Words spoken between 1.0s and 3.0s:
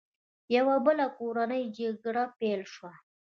کورنۍ جګړه پیل شوه.